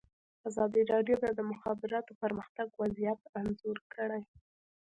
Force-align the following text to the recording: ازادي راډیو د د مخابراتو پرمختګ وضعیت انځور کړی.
ازادي 0.49 0.81
راډیو 0.93 1.15
د 1.23 1.25
د 1.39 1.41
مخابراتو 1.51 2.11
پرمختګ 2.21 2.67
وضعیت 2.81 3.19
انځور 3.39 3.77
کړی. 3.95 4.23